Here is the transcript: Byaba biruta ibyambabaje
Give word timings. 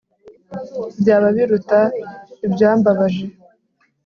Byaba 0.99 1.27
biruta 1.35 1.79
ibyambabaje 2.45 3.23